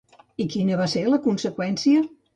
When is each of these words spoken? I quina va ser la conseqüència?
I 0.45 0.47
quina 0.53 0.79
va 0.79 0.87
ser 0.95 1.03
la 1.15 1.19
conseqüència? 1.29 2.05